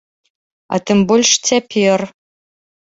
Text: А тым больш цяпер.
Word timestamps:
А 0.75 0.79
тым 0.87 0.99
больш 1.13 1.29
цяпер. 1.47 1.99